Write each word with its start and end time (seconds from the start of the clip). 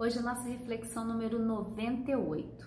Hoje 0.00 0.18
a 0.18 0.22
nossa 0.22 0.48
reflexão 0.48 1.04
número 1.04 1.38
98. 1.38 2.66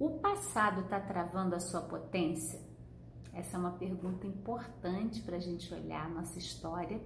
O 0.00 0.18
passado 0.18 0.80
está 0.80 0.98
travando 0.98 1.54
a 1.54 1.60
sua 1.60 1.82
potência? 1.82 2.60
Essa 3.32 3.56
é 3.56 3.60
uma 3.60 3.70
pergunta 3.70 4.26
importante 4.26 5.22
para 5.22 5.36
a 5.36 5.38
gente 5.38 5.72
olhar 5.72 6.06
a 6.06 6.08
nossa 6.08 6.40
história. 6.40 7.00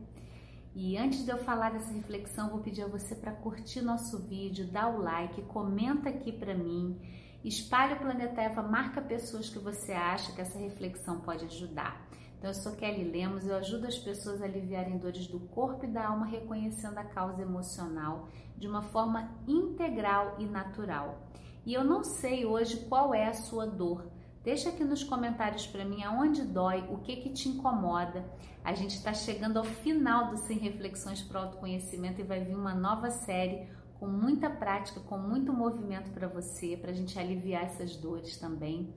E 0.74 0.96
antes 0.96 1.26
de 1.26 1.30
eu 1.30 1.36
falar 1.44 1.72
dessa 1.72 1.92
reflexão, 1.92 2.48
vou 2.48 2.60
pedir 2.60 2.84
a 2.84 2.88
você 2.88 3.14
para 3.14 3.32
curtir 3.32 3.82
nosso 3.82 4.18
vídeo, 4.26 4.66
dar 4.66 4.88
o 4.88 5.02
like, 5.02 5.42
comenta 5.42 6.08
aqui 6.08 6.32
para 6.32 6.54
mim, 6.54 6.98
espalhe 7.44 7.92
o 7.92 7.98
Planeta 7.98 8.40
Eva, 8.40 8.62
marca 8.62 9.02
pessoas 9.02 9.50
que 9.50 9.58
você 9.58 9.92
acha 9.92 10.32
que 10.32 10.40
essa 10.40 10.58
reflexão 10.58 11.20
pode 11.20 11.44
ajudar. 11.44 12.08
Então, 12.38 12.50
eu 12.50 12.54
sou 12.54 12.72
Kelly 12.72 13.04
Lemos, 13.10 13.46
eu 13.46 13.56
ajudo 13.56 13.86
as 13.86 13.98
pessoas 13.98 14.42
a 14.42 14.44
aliviarem 14.44 14.98
dores 14.98 15.26
do 15.26 15.40
corpo 15.40 15.84
e 15.84 15.88
da 15.88 16.08
alma, 16.08 16.26
reconhecendo 16.26 16.98
a 16.98 17.04
causa 17.04 17.42
emocional 17.42 18.28
de 18.56 18.68
uma 18.68 18.82
forma 18.82 19.30
integral 19.48 20.36
e 20.38 20.44
natural. 20.44 21.26
E 21.64 21.72
eu 21.74 21.82
não 21.82 22.04
sei 22.04 22.44
hoje 22.44 22.84
qual 22.88 23.14
é 23.14 23.26
a 23.26 23.34
sua 23.34 23.66
dor. 23.66 24.06
Deixa 24.44 24.68
aqui 24.68 24.84
nos 24.84 25.02
comentários 25.02 25.66
para 25.66 25.84
mim 25.84 26.04
aonde 26.04 26.42
dói, 26.42 26.86
o 26.88 26.98
que 26.98 27.16
que 27.16 27.30
te 27.30 27.48
incomoda. 27.48 28.24
A 28.62 28.74
gente 28.74 28.94
está 28.94 29.12
chegando 29.12 29.58
ao 29.58 29.64
final 29.64 30.30
do 30.30 30.36
Sem 30.36 30.58
Reflexões 30.58 31.20
para 31.20 31.40
o 31.40 31.44
Autoconhecimento 31.44 32.20
e 32.20 32.24
vai 32.24 32.44
vir 32.44 32.54
uma 32.54 32.74
nova 32.74 33.10
série 33.10 33.66
com 33.98 34.06
muita 34.06 34.48
prática, 34.48 35.00
com 35.00 35.18
muito 35.18 35.52
movimento 35.52 36.10
para 36.10 36.28
você, 36.28 36.76
para 36.76 36.90
a 36.90 36.94
gente 36.94 37.18
aliviar 37.18 37.64
essas 37.64 37.96
dores 37.96 38.36
também. 38.36 38.94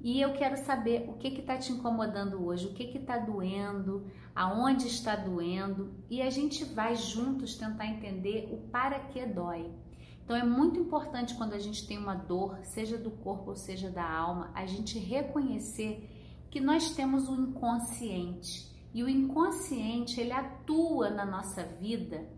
E 0.00 0.20
eu 0.20 0.32
quero 0.32 0.56
saber 0.64 1.08
o 1.08 1.14
que 1.14 1.28
está 1.28 1.56
te 1.56 1.72
incomodando 1.72 2.44
hoje, 2.44 2.66
o 2.66 2.72
que 2.72 2.96
está 2.96 3.18
doendo, 3.18 4.06
aonde 4.34 4.86
está 4.86 5.16
doendo, 5.16 5.92
e 6.08 6.22
a 6.22 6.30
gente 6.30 6.64
vai 6.64 6.94
juntos 6.94 7.56
tentar 7.56 7.86
entender 7.86 8.48
o 8.52 8.58
para 8.68 9.00
que 9.00 9.24
dói. 9.26 9.68
Então 10.24 10.36
é 10.36 10.44
muito 10.44 10.78
importante 10.78 11.34
quando 11.34 11.54
a 11.54 11.58
gente 11.58 11.86
tem 11.86 11.98
uma 11.98 12.14
dor, 12.14 12.58
seja 12.62 12.96
do 12.96 13.10
corpo 13.10 13.50
ou 13.50 13.56
seja 13.56 13.90
da 13.90 14.08
alma, 14.08 14.52
a 14.54 14.66
gente 14.66 14.98
reconhecer 14.98 16.08
que 16.50 16.60
nós 16.60 16.94
temos 16.94 17.28
o 17.28 17.32
um 17.32 17.48
inconsciente. 17.48 18.68
E 18.94 19.02
o 19.02 19.08
inconsciente, 19.08 20.20
ele 20.20 20.32
atua 20.32 21.10
na 21.10 21.24
nossa 21.24 21.64
vida. 21.64 22.28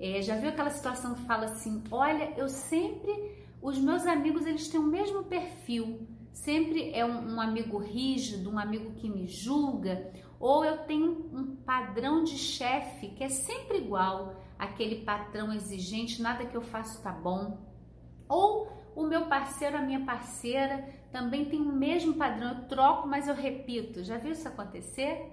É, 0.00 0.22
já 0.22 0.36
viu 0.36 0.48
aquela 0.48 0.70
situação 0.70 1.14
que 1.14 1.24
fala 1.26 1.44
assim: 1.44 1.82
olha, 1.90 2.32
eu 2.36 2.48
sempre, 2.48 3.46
os 3.60 3.78
meus 3.78 4.06
amigos, 4.06 4.46
eles 4.46 4.68
têm 4.68 4.80
o 4.80 4.86
mesmo 4.86 5.24
perfil 5.24 6.06
sempre 6.32 6.90
é 6.92 7.04
um, 7.04 7.34
um, 7.34 7.40
amigo 7.40 7.78
rígido, 7.78 8.50
um 8.50 8.58
amigo 8.58 8.92
que 8.94 9.08
me 9.08 9.26
julga, 9.26 10.10
ou 10.40 10.64
eu 10.64 10.78
tenho 10.78 11.30
um 11.32 11.56
padrão 11.56 12.24
de 12.24 12.36
chefe 12.36 13.08
que 13.08 13.22
é 13.22 13.28
sempre 13.28 13.78
igual, 13.78 14.34
aquele 14.58 15.04
patrão 15.04 15.52
exigente, 15.52 16.22
nada 16.22 16.46
que 16.46 16.56
eu 16.56 16.62
faço 16.62 17.02
tá 17.02 17.12
bom. 17.12 17.58
Ou 18.28 18.72
o 18.94 19.04
meu 19.04 19.26
parceiro, 19.26 19.76
a 19.76 19.82
minha 19.82 20.04
parceira 20.04 20.88
também 21.10 21.44
tem 21.44 21.60
o 21.60 21.72
mesmo 21.72 22.14
padrão, 22.14 22.48
eu 22.48 22.68
troco, 22.68 23.06
mas 23.06 23.28
eu 23.28 23.34
repito. 23.34 24.02
Já 24.02 24.18
viu 24.18 24.32
isso 24.32 24.48
acontecer? 24.48 25.30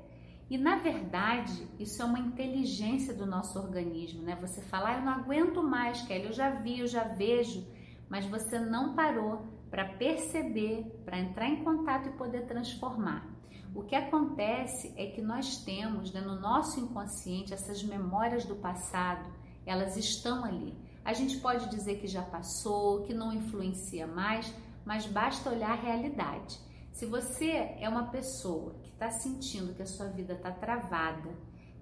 E 0.50 0.58
na 0.58 0.78
verdade, 0.78 1.68
isso 1.80 2.02
é 2.02 2.06
uma 2.06 2.20
inteligência 2.20 3.14
do 3.14 3.26
nosso 3.26 3.60
organismo, 3.60 4.24
né? 4.24 4.38
Você 4.42 4.62
fala, 4.62 4.90
ah, 4.90 4.98
eu 4.98 5.02
não 5.02 5.14
aguento 5.14 5.62
mais, 5.62 6.02
Kelly, 6.02 6.26
eu 6.26 6.34
já 6.34 6.50
vi, 6.50 6.80
eu 6.80 6.88
já 6.88 7.04
vejo, 7.04 7.66
mas 8.10 8.26
você 8.26 8.60
não 8.60 8.96
parou 8.96 9.59
para 9.70 9.86
perceber, 9.86 11.02
para 11.06 11.20
entrar 11.20 11.48
em 11.48 11.64
contato 11.64 12.10
e 12.10 12.14
poder 12.14 12.46
transformar. 12.48 13.28
O 13.74 13.84
que 13.84 13.96
acontece 13.96 14.94
é 14.98 15.08
que 15.08 15.22
nós 15.22 15.58
temos 15.64 16.12
né, 16.12 16.22
no 16.22 16.40
nosso 16.40 16.80
inconsciente 16.80 17.54
essas 17.54 17.84
memórias 17.84 18.46
do 18.46 18.56
passado, 18.56 19.30
elas 19.66 19.96
estão 19.96 20.44
ali. 20.44 20.76
A 21.06 21.14
gente 21.14 21.38
pode 21.38 21.70
dizer 21.70 22.00
que 22.00 22.08
já 22.08 22.24
passou, 22.24 23.04
que 23.04 23.14
não 23.14 23.32
influencia 23.32 24.08
mais, 24.08 24.52
mas 24.84 25.06
basta 25.06 25.52
olhar 25.52 25.72
a 25.72 25.82
realidade. 25.82 26.60
Se 26.92 27.06
você 27.06 27.76
é 27.80 27.88
uma 27.88 28.08
pessoa 28.08 28.76
que 28.84 28.90
está 28.90 29.12
sentindo 29.12 29.74
que 29.74 29.84
a 29.84 29.86
sua 29.86 30.08
vida 30.08 30.34
está 30.34 30.52
travada, 30.52 31.30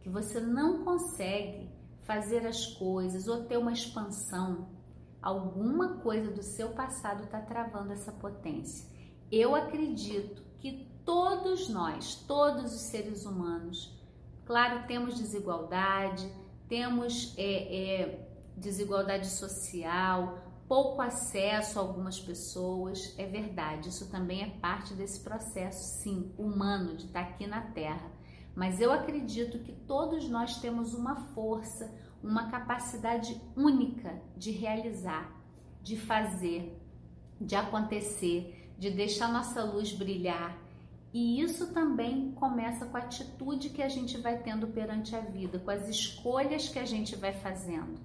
que 0.01 0.09
você 0.09 0.39
não 0.39 0.83
consegue 0.83 1.69
fazer 2.01 2.45
as 2.45 2.65
coisas 2.65 3.27
ou 3.27 3.45
ter 3.45 3.57
uma 3.57 3.71
expansão, 3.71 4.67
alguma 5.27 5.97
coisa 5.97 6.31
do 6.31 6.41
seu 6.41 6.69
passado 6.69 7.25
está 7.25 7.41
travando 7.41 7.91
essa 7.91 8.13
potência. 8.13 8.87
Eu 9.29 9.55
acredito 9.55 10.41
que 10.57 10.89
todos 11.03 11.67
nós, 11.67 12.15
todos 12.15 12.73
os 12.73 12.81
seres 12.83 13.25
humanos, 13.25 13.93
claro, 14.45 14.87
temos 14.87 15.15
desigualdade, 15.15 16.31
temos 16.69 17.33
é, 17.37 17.43
é, 17.43 18.29
desigualdade 18.55 19.27
social, 19.27 20.39
pouco 20.65 21.01
acesso 21.01 21.77
a 21.77 21.81
algumas 21.81 22.17
pessoas, 22.19 23.13
é 23.17 23.25
verdade, 23.25 23.89
isso 23.89 24.09
também 24.09 24.43
é 24.43 24.49
parte 24.61 24.93
desse 24.93 25.19
processo, 25.19 26.01
sim, 26.01 26.33
humano 26.37 26.95
de 26.95 27.05
estar 27.07 27.25
tá 27.25 27.29
aqui 27.29 27.45
na 27.45 27.61
Terra. 27.61 28.16
Mas 28.57 28.81
eu 28.81 28.91
acredito 28.91 29.59
que 29.59 29.71
todos 29.71 30.27
nós 30.27 30.59
temos 30.59 30.95
uma 30.95 31.15
força, 31.15 31.93
uma 32.23 32.49
capacidade 32.49 33.39
única 33.55 34.19
de 34.35 34.49
realizar, 34.49 35.31
de 35.83 35.95
fazer, 35.95 36.75
de 37.39 37.55
acontecer, 37.55 38.73
de 38.75 38.89
deixar 38.89 39.31
nossa 39.31 39.63
luz 39.63 39.93
brilhar. 39.93 40.57
E 41.13 41.39
isso 41.39 41.71
também 41.71 42.31
começa 42.31 42.87
com 42.87 42.97
a 42.97 43.01
atitude 43.01 43.69
que 43.69 43.83
a 43.83 43.89
gente 43.89 44.17
vai 44.17 44.39
tendo 44.39 44.65
perante 44.65 45.15
a 45.15 45.19
vida, 45.19 45.59
com 45.59 45.69
as 45.69 45.87
escolhas 45.87 46.67
que 46.67 46.79
a 46.79 46.85
gente 46.85 47.15
vai 47.15 47.33
fazendo. 47.33 47.99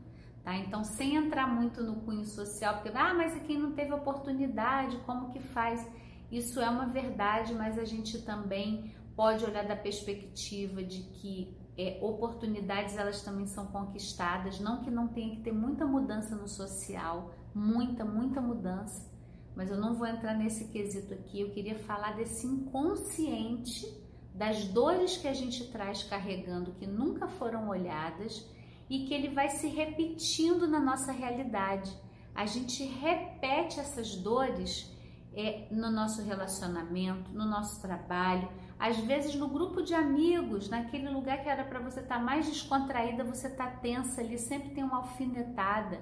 Tá? 0.45 0.55
Então, 0.55 0.85
sem 0.85 1.17
entrar 1.17 1.47
muito 1.47 1.83
no 1.83 1.97
cunho 2.03 2.27
social, 2.27 2.75
porque, 2.75 2.91
ah, 2.95 3.15
mas 3.15 3.41
quem 3.47 3.59
não 3.59 3.73
teve 3.73 3.95
oportunidade, 3.95 4.99
como 5.07 5.31
que 5.31 5.41
faz? 5.41 5.91
Isso 6.31 6.61
é 6.61 6.69
uma 6.69 6.89
verdade, 6.89 7.55
mas 7.55 7.79
a 7.79 7.87
gente 7.87 8.21
também 8.21 8.93
pode 9.23 9.45
olhar 9.45 9.65
da 9.65 9.77
perspectiva 9.77 10.83
de 10.83 11.03
que 11.03 11.57
é, 11.79 11.97
oportunidades 12.03 12.97
elas 12.97 13.23
também 13.23 13.47
são 13.47 13.67
conquistadas, 13.69 14.59
não 14.59 14.83
que 14.83 14.91
não 14.91 15.07
tenha 15.07 15.37
que 15.37 15.43
ter 15.43 15.53
muita 15.53 15.87
mudança 15.87 16.35
no 16.35 16.49
social, 16.49 17.33
muita, 17.55 18.05
muita 18.05 18.41
mudança, 18.41 19.09
mas 19.55 19.71
eu 19.71 19.77
não 19.77 19.95
vou 19.95 20.09
entrar 20.09 20.35
nesse 20.35 20.67
quesito 20.73 21.15
aqui. 21.15 21.41
Eu 21.41 21.51
queria 21.51 21.79
falar 21.79 22.17
desse 22.17 22.49
inconsciente, 22.49 23.87
das 24.35 24.65
dores 24.65 25.17
que 25.17 25.29
a 25.29 25.35
gente 25.35 25.71
traz 25.71 26.03
carregando 26.03 26.73
que 26.73 26.85
nunca 26.85 27.29
foram 27.29 27.69
olhadas 27.69 28.45
e 28.91 29.05
que 29.05 29.15
ele 29.15 29.29
vai 29.29 29.51
se 29.51 29.69
repetindo 29.69 30.67
na 30.67 30.81
nossa 30.81 31.13
realidade. 31.13 31.97
A 32.35 32.45
gente 32.45 32.83
repete 32.83 33.79
essas 33.79 34.17
dores 34.17 34.91
é, 35.33 35.69
no 35.71 35.93
nosso 35.93 36.23
relacionamento, 36.23 37.31
no 37.33 37.45
nosso 37.45 37.81
trabalho, 37.81 38.49
às 38.83 38.97
vezes 38.99 39.37
no 39.37 39.47
grupo 39.47 39.81
de 39.81 39.95
amigos, 39.95 40.69
naquele 40.69 41.09
lugar 41.09 41.41
que 41.41 41.49
era 41.49 41.63
para 41.63 41.79
você 41.79 42.01
estar 42.01 42.17
tá 42.17 42.21
mais 42.21 42.47
descontraída, 42.47 43.23
você 43.23 43.47
está 43.47 43.71
tensa 43.71 44.21
ali, 44.21 44.37
sempre 44.37 44.71
tem 44.71 44.83
uma 44.83 44.97
alfinetada. 44.97 46.01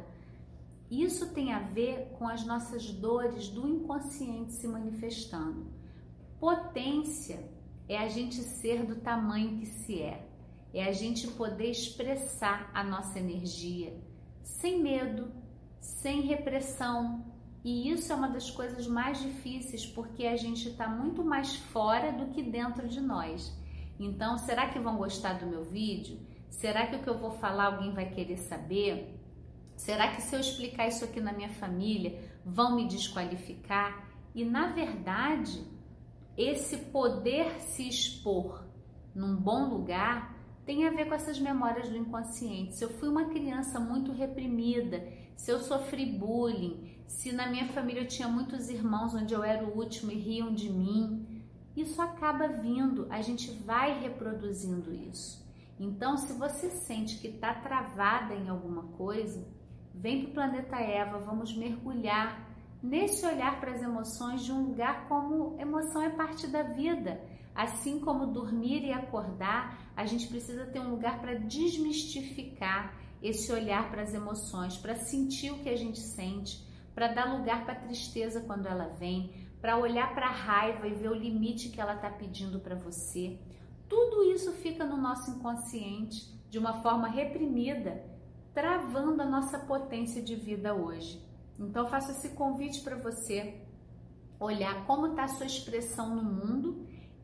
Isso 0.90 1.34
tem 1.34 1.52
a 1.52 1.58
ver 1.58 2.16
com 2.18 2.26
as 2.26 2.42
nossas 2.46 2.90
dores 2.90 3.50
do 3.50 3.68
inconsciente 3.68 4.54
se 4.54 4.66
manifestando. 4.66 5.66
Potência 6.38 7.46
é 7.86 7.98
a 7.98 8.08
gente 8.08 8.36
ser 8.36 8.86
do 8.86 8.96
tamanho 8.96 9.58
que 9.58 9.66
se 9.66 10.00
é, 10.00 10.26
é 10.72 10.82
a 10.84 10.92
gente 10.92 11.28
poder 11.28 11.70
expressar 11.70 12.70
a 12.72 12.82
nossa 12.82 13.18
energia 13.18 13.94
sem 14.42 14.80
medo, 14.80 15.30
sem 15.80 16.22
repressão, 16.22 17.29
e 17.62 17.90
isso 17.90 18.12
é 18.12 18.16
uma 18.16 18.28
das 18.28 18.50
coisas 18.50 18.86
mais 18.86 19.20
difíceis 19.20 19.86
porque 19.86 20.26
a 20.26 20.36
gente 20.36 20.68
está 20.68 20.88
muito 20.88 21.22
mais 21.22 21.56
fora 21.56 22.10
do 22.12 22.28
que 22.32 22.42
dentro 22.42 22.88
de 22.88 23.00
nós. 23.00 23.54
Então, 23.98 24.38
será 24.38 24.68
que 24.70 24.78
vão 24.78 24.96
gostar 24.96 25.34
do 25.34 25.46
meu 25.46 25.62
vídeo? 25.64 26.18
Será 26.48 26.86
que 26.86 26.96
o 26.96 27.02
que 27.02 27.08
eu 27.08 27.18
vou 27.18 27.32
falar 27.32 27.66
alguém 27.66 27.92
vai 27.92 28.08
querer 28.08 28.38
saber? 28.38 29.14
Será 29.76 30.14
que 30.14 30.22
se 30.22 30.34
eu 30.34 30.40
explicar 30.40 30.88
isso 30.88 31.04
aqui 31.04 31.20
na 31.20 31.32
minha 31.32 31.50
família 31.50 32.18
vão 32.44 32.76
me 32.76 32.88
desqualificar? 32.88 34.08
E 34.34 34.44
na 34.44 34.68
verdade, 34.68 35.62
esse 36.36 36.78
poder 36.78 37.60
se 37.60 37.86
expor 37.86 38.64
num 39.14 39.36
bom 39.36 39.68
lugar 39.68 40.34
tem 40.70 40.86
a 40.86 40.90
ver 40.90 41.08
com 41.08 41.14
essas 41.16 41.40
memórias 41.40 41.88
do 41.88 41.96
inconsciente. 41.96 42.76
Se 42.76 42.84
eu 42.84 42.90
fui 42.90 43.08
uma 43.08 43.24
criança 43.24 43.80
muito 43.80 44.12
reprimida, 44.12 45.04
se 45.34 45.50
eu 45.50 45.58
sofri 45.58 46.06
bullying, 46.06 46.96
se 47.08 47.32
na 47.32 47.48
minha 47.48 47.66
família 47.72 48.02
eu 48.02 48.06
tinha 48.06 48.28
muitos 48.28 48.70
irmãos 48.70 49.12
onde 49.12 49.34
eu 49.34 49.42
era 49.42 49.66
o 49.66 49.76
último 49.76 50.12
e 50.12 50.14
riam 50.14 50.54
de 50.54 50.70
mim, 50.70 51.42
isso 51.76 52.00
acaba 52.00 52.46
vindo, 52.46 53.08
a 53.10 53.20
gente 53.20 53.50
vai 53.50 54.00
reproduzindo 54.00 54.94
isso. 54.94 55.44
Então, 55.76 56.16
se 56.16 56.34
você 56.34 56.70
sente 56.70 57.18
que 57.18 57.26
está 57.26 57.52
travada 57.52 58.32
em 58.36 58.48
alguma 58.48 58.84
coisa, 58.96 59.44
vem 59.92 60.20
para 60.22 60.30
o 60.30 60.34
planeta 60.34 60.76
Eva, 60.76 61.18
vamos 61.18 61.52
mergulhar 61.52 62.48
nesse 62.80 63.26
olhar 63.26 63.58
para 63.58 63.72
as 63.72 63.82
emoções 63.82 64.44
de 64.44 64.52
um 64.52 64.68
lugar 64.68 65.08
como 65.08 65.56
emoção 65.58 66.00
é 66.00 66.10
parte 66.10 66.46
da 66.46 66.62
vida. 66.62 67.20
Assim 67.54 67.98
como 68.00 68.26
dormir 68.26 68.84
e 68.84 68.92
acordar, 68.92 69.92
a 69.96 70.04
gente 70.06 70.28
precisa 70.28 70.66
ter 70.66 70.80
um 70.80 70.90
lugar 70.90 71.20
para 71.20 71.34
desmistificar 71.34 72.94
esse 73.22 73.52
olhar 73.52 73.90
para 73.90 74.02
as 74.02 74.14
emoções, 74.14 74.76
para 74.76 74.94
sentir 74.94 75.50
o 75.50 75.58
que 75.58 75.68
a 75.68 75.76
gente 75.76 75.98
sente, 75.98 76.66
para 76.94 77.08
dar 77.08 77.36
lugar 77.36 77.64
para 77.64 77.74
a 77.74 77.80
tristeza 77.80 78.40
quando 78.40 78.66
ela 78.66 78.88
vem, 78.98 79.48
para 79.60 79.76
olhar 79.76 80.14
para 80.14 80.26
a 80.26 80.32
raiva 80.32 80.86
e 80.88 80.94
ver 80.94 81.10
o 81.10 81.14
limite 81.14 81.68
que 81.68 81.80
ela 81.80 81.94
está 81.94 82.08
pedindo 82.08 82.60
para 82.60 82.74
você. 82.74 83.38
Tudo 83.88 84.22
isso 84.24 84.52
fica 84.52 84.84
no 84.84 84.96
nosso 84.96 85.30
inconsciente 85.30 86.40
de 86.48 86.58
uma 86.58 86.80
forma 86.82 87.08
reprimida, 87.08 88.04
travando 88.54 89.22
a 89.22 89.26
nossa 89.26 89.58
potência 89.58 90.22
de 90.22 90.34
vida 90.34 90.74
hoje. 90.74 91.22
Então, 91.58 91.88
faço 91.88 92.12
esse 92.12 92.30
convite 92.30 92.80
para 92.80 92.96
você 92.96 93.60
olhar 94.38 94.86
como 94.86 95.08
está 95.08 95.24
a 95.24 95.28
sua 95.28 95.46
expressão 95.46 96.14
no 96.16 96.22
mundo. 96.22 96.69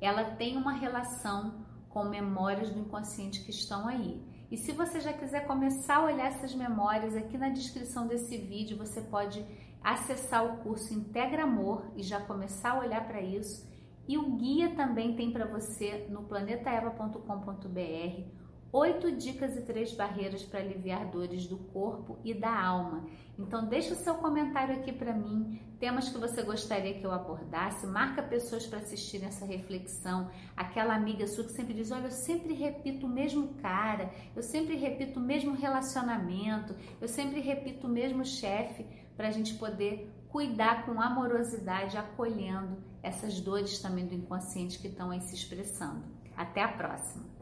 Ela 0.00 0.37
tem 0.37 0.56
uma 0.56 0.72
relação 0.72 1.64
com 1.88 2.04
memórias 2.04 2.70
do 2.70 2.81
inconsciente 2.81 3.43
que 3.44 3.50
estão 3.50 3.88
aí. 3.88 4.22
E 4.50 4.56
se 4.56 4.72
você 4.72 5.00
já 5.00 5.12
quiser 5.12 5.46
começar 5.46 5.96
a 5.96 6.04
olhar 6.04 6.26
essas 6.26 6.54
memórias, 6.54 7.16
aqui 7.16 7.37
na 7.37 7.48
descrição 7.48 8.06
desse 8.06 8.37
vídeo 8.37 8.76
você 8.76 9.00
pode 9.00 9.44
acessar 9.82 10.44
o 10.44 10.58
curso 10.58 10.93
Integra 10.93 11.44
Amor 11.44 11.90
e 11.96 12.02
já 12.02 12.20
começar 12.20 12.72
a 12.72 12.81
olhar 12.81 13.06
para 13.06 13.20
isso. 13.20 13.66
E 14.06 14.16
o 14.16 14.37
guia 14.37 14.75
também 14.76 15.16
tem 15.16 15.32
para 15.32 15.46
você 15.46 16.06
no 16.10 16.25
planetaeva.com.br 16.25 18.45
oito 18.72 19.12
dicas 19.12 19.56
e 19.56 19.62
três 19.62 19.92
barreiras 19.94 20.42
para 20.42 20.60
aliviar 20.60 21.06
dores 21.06 21.46
do 21.46 21.56
corpo 21.56 22.18
e 22.24 22.34
da 22.34 22.52
alma. 22.52 23.06
Então 23.38 23.66
deixa 23.66 23.94
o 23.94 23.96
seu 23.96 24.14
comentário 24.14 24.74
aqui 24.74 24.92
para 24.92 25.12
mim, 25.12 25.60
temas 25.78 26.08
que 26.08 26.18
você 26.18 26.42
gostaria 26.42 26.94
que 26.94 27.04
eu 27.04 27.12
abordasse, 27.12 27.86
marca 27.86 28.22
pessoas 28.22 28.66
para 28.66 28.78
assistirem 28.78 29.28
essa 29.28 29.44
reflexão, 29.44 30.30
aquela 30.56 30.94
amiga 30.94 31.26
sua 31.26 31.44
que 31.44 31.52
sempre 31.52 31.74
diz, 31.74 31.90
olha, 31.90 32.06
eu 32.06 32.10
sempre 32.10 32.54
repito 32.54 33.06
o 33.06 33.10
mesmo 33.10 33.54
cara, 33.54 34.10
eu 34.34 34.42
sempre 34.42 34.76
repito 34.76 35.20
o 35.20 35.22
mesmo 35.22 35.54
relacionamento, 35.54 36.74
eu 37.00 37.08
sempre 37.08 37.40
repito 37.40 37.86
o 37.86 37.90
mesmo 37.90 38.24
chefe, 38.24 38.86
para 39.16 39.28
a 39.28 39.30
gente 39.30 39.54
poder 39.54 40.12
cuidar 40.28 40.84
com 40.84 41.00
amorosidade, 41.00 41.96
acolhendo 41.96 42.76
essas 43.02 43.40
dores 43.40 43.78
também 43.80 44.06
do 44.06 44.14
inconsciente 44.14 44.78
que 44.78 44.88
estão 44.88 45.10
aí 45.10 45.20
se 45.22 45.34
expressando. 45.34 46.04
Até 46.36 46.62
a 46.62 46.68
próxima! 46.68 47.36